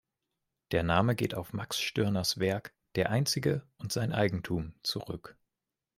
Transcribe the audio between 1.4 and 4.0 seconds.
Max Stirners Werk "Der Einzige und